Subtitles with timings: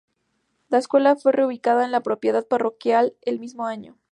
[0.69, 3.99] La escuela fue reubicada en la propiedad parroquial el mismo año.